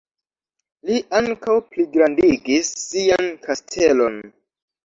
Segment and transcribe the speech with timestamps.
[0.89, 4.19] Li ankaŭ pligrandigis sian kastelon.